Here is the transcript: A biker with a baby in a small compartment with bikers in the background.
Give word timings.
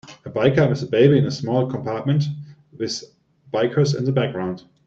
A 0.25 0.31
biker 0.31 0.67
with 0.67 0.81
a 0.81 0.87
baby 0.87 1.19
in 1.19 1.25
a 1.27 1.29
small 1.29 1.69
compartment 1.69 2.23
with 2.75 3.03
bikers 3.53 3.95
in 3.95 4.03
the 4.03 4.11
background. 4.11 4.63